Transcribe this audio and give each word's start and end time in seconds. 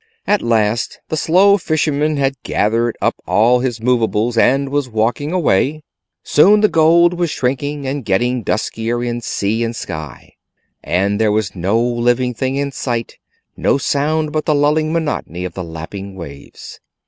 At 0.25 0.41
last 0.41 0.99
the 1.09 1.15
slow 1.15 1.59
fisherman 1.59 2.17
had 2.17 2.33
gathered 2.41 2.97
up 3.03 3.13
all 3.27 3.59
his 3.59 3.79
movables 3.79 4.35
and 4.35 4.69
was 4.69 4.89
walking 4.89 5.31
away. 5.31 5.83
Soon 6.23 6.61
the 6.61 6.67
gold 6.69 7.13
was 7.13 7.29
shrinking 7.29 7.85
and 7.85 8.03
getting 8.03 8.41
duskier 8.41 9.03
in 9.03 9.21
sea 9.21 9.63
and 9.63 9.75
sky, 9.75 10.33
and 10.83 11.21
there 11.21 11.31
was 11.31 11.55
no 11.55 11.79
living 11.79 12.33
thing 12.33 12.55
in 12.55 12.71
sight, 12.71 13.19
no 13.55 13.77
sound 13.77 14.31
but 14.31 14.45
the 14.45 14.55
lulling 14.55 14.91
monotony 14.91 15.45
of 15.45 15.53
the 15.53 15.63
lapping 15.63 16.15
waves. 16.15 16.79